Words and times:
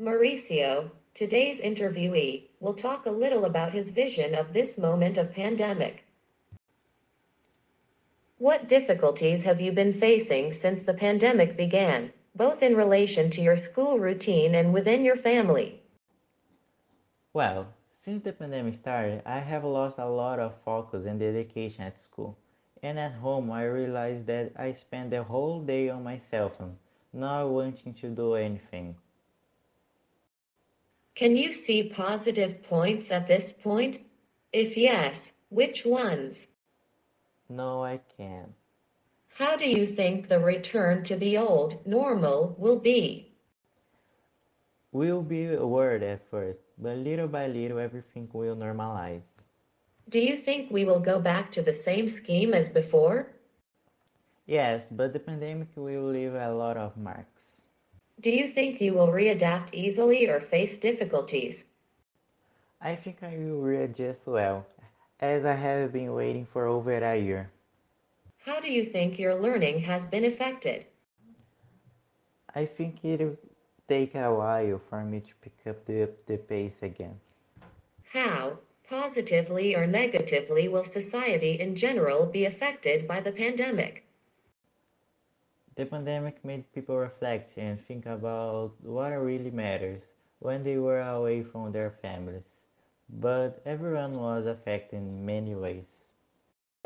Mauricio, 0.00 0.92
today's 1.12 1.60
interviewee, 1.60 2.44
will 2.60 2.74
talk 2.74 3.04
a 3.04 3.10
little 3.10 3.44
about 3.44 3.72
his 3.72 3.88
vision 3.88 4.32
of 4.32 4.52
this 4.52 4.78
moment 4.78 5.18
of 5.18 5.32
pandemic. 5.32 6.04
What 8.38 8.68
difficulties 8.68 9.42
have 9.42 9.60
you 9.60 9.72
been 9.72 9.98
facing 9.98 10.52
since 10.52 10.82
the 10.82 10.94
pandemic 10.94 11.56
began, 11.56 12.12
both 12.36 12.62
in 12.62 12.76
relation 12.76 13.28
to 13.30 13.42
your 13.42 13.56
school 13.56 13.98
routine 13.98 14.54
and 14.54 14.72
within 14.72 15.04
your 15.04 15.16
family? 15.16 15.82
Well, 17.32 17.66
since 17.98 18.22
the 18.22 18.32
pandemic 18.32 18.74
started, 18.74 19.22
I 19.26 19.40
have 19.40 19.64
lost 19.64 19.98
a 19.98 20.06
lot 20.06 20.38
of 20.38 20.54
focus 20.64 21.06
and 21.06 21.18
dedication 21.18 21.82
at 21.82 22.00
school. 22.00 22.38
And 22.84 23.00
at 23.00 23.14
home, 23.14 23.50
I 23.50 23.64
realized 23.64 24.26
that 24.26 24.52
I 24.54 24.74
spend 24.74 25.10
the 25.10 25.24
whole 25.24 25.60
day 25.60 25.88
on 25.88 26.04
my 26.04 26.18
cell 26.18 26.50
phone, 26.50 26.78
not 27.12 27.48
wanting 27.48 27.94
to 27.94 28.08
do 28.10 28.34
anything. 28.34 28.94
Can 31.18 31.36
you 31.36 31.52
see 31.52 31.82
positive 31.82 32.62
points 32.62 33.10
at 33.10 33.26
this 33.26 33.50
point? 33.50 33.98
If 34.52 34.76
yes, 34.76 35.32
which 35.48 35.84
ones? 35.84 36.46
No, 37.48 37.82
I 37.82 37.98
can't. 38.16 38.54
How 39.26 39.56
do 39.56 39.68
you 39.68 39.84
think 39.84 40.28
the 40.28 40.38
return 40.38 41.02
to 41.06 41.16
the 41.16 41.36
old 41.36 41.84
normal 41.84 42.54
will 42.56 42.78
be? 42.78 43.32
We'll 44.92 45.22
be 45.22 45.46
a 45.46 45.66
word 45.66 46.04
at 46.04 46.30
first, 46.30 46.60
but 46.78 46.98
little 46.98 47.26
by 47.26 47.48
little 47.48 47.80
everything 47.80 48.28
will 48.32 48.54
normalize. 48.54 49.26
Do 50.10 50.20
you 50.20 50.36
think 50.36 50.70
we 50.70 50.84
will 50.84 51.00
go 51.00 51.18
back 51.18 51.50
to 51.50 51.62
the 51.62 51.74
same 51.74 52.08
scheme 52.08 52.54
as 52.54 52.68
before? 52.68 53.34
Yes, 54.46 54.84
but 54.92 55.12
the 55.12 55.18
pandemic 55.18 55.66
will 55.74 56.12
leave 56.12 56.34
a 56.34 56.54
lot 56.54 56.76
of 56.76 56.96
marks. 56.96 57.37
Do 58.20 58.30
you 58.30 58.48
think 58.48 58.80
you 58.80 58.94
will 58.94 59.06
readapt 59.06 59.72
easily 59.72 60.26
or 60.28 60.40
face 60.40 60.76
difficulties? 60.76 61.64
I 62.80 62.96
think 62.96 63.22
I 63.22 63.36
will 63.36 63.60
readjust 63.60 64.26
well, 64.26 64.66
as 65.20 65.44
I 65.44 65.54
have 65.54 65.92
been 65.92 66.12
waiting 66.12 66.46
for 66.52 66.66
over 66.66 66.92
a 66.92 67.16
year. 67.16 67.48
How 68.44 68.58
do 68.58 68.72
you 68.72 68.84
think 68.84 69.20
your 69.20 69.36
learning 69.36 69.78
has 69.80 70.04
been 70.04 70.24
affected? 70.24 70.86
I 72.56 72.66
think 72.66 73.04
it'll 73.04 73.36
take 73.88 74.16
a 74.16 74.34
while 74.34 74.80
for 74.90 75.04
me 75.04 75.20
to 75.20 75.32
pick 75.40 75.58
up 75.68 75.86
the, 75.86 76.10
the 76.26 76.38
pace 76.38 76.82
again. 76.82 77.20
How, 78.12 78.58
positively 78.88 79.76
or 79.76 79.86
negatively, 79.86 80.66
will 80.66 80.84
society 80.84 81.60
in 81.60 81.76
general 81.76 82.26
be 82.26 82.46
affected 82.46 83.06
by 83.06 83.20
the 83.20 83.32
pandemic? 83.32 84.07
The 85.78 85.86
pandemic 85.86 86.44
made 86.44 86.70
people 86.74 86.98
reflect 86.98 87.56
and 87.56 87.80
think 87.86 88.04
about 88.04 88.74
what 88.82 89.12
really 89.12 89.50
matters 89.50 90.02
when 90.40 90.62
they 90.62 90.76
were 90.76 91.00
away 91.00 91.42
from 91.42 91.72
their 91.72 91.92
families. 92.02 92.44
But 93.08 93.62
everyone 93.64 94.18
was 94.18 94.44
affected 94.46 94.96
in 94.96 95.24
many 95.24 95.54
ways. 95.54 95.86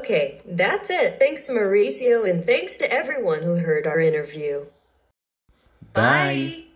Okay, 0.01 0.41
that's 0.45 0.91
it. 0.91 1.19
Thanks, 1.19 1.49
Mauricio, 1.49 2.29
and 2.29 2.45
thanks 2.45 2.77
to 2.79 2.93
everyone 2.93 3.43
who 3.43 3.55
heard 3.57 3.87
our 3.87 4.01
interview. 4.01 4.67
Bye. 5.95 6.55
Bye. 6.65 6.72